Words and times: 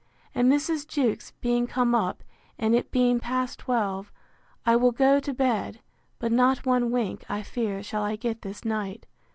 And 0.33 0.51
Mrs. 0.51 0.87
Jewkes 0.87 1.29
being 1.41 1.67
come 1.67 1.93
up, 1.93 2.23
and 2.57 2.73
it 2.73 2.89
being 2.89 3.19
past 3.19 3.59
twelve, 3.59 4.11
I 4.65 4.75
will 4.75 4.91
go 4.91 5.19
to 5.19 5.31
bed; 5.31 5.79
but 6.17 6.31
not 6.31 6.65
one 6.65 6.89
wink, 6.89 7.23
I 7.29 7.43
fear, 7.43 7.83
shall 7.83 8.01
I 8.01 8.15
get 8.15 8.41
this 8.41 8.65
night. 8.65 9.05